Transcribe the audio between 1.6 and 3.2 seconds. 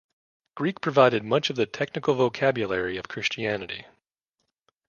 technical vocabulary of